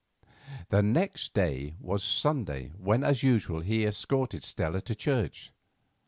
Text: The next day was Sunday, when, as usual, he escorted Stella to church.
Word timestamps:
The 0.69 0.81
next 0.81 1.35
day 1.35 1.75
was 1.79 2.03
Sunday, 2.03 2.69
when, 2.69 3.03
as 3.03 3.21
usual, 3.21 3.59
he 3.59 3.85
escorted 3.85 4.41
Stella 4.41 4.81
to 4.81 4.95
church. 4.95 5.51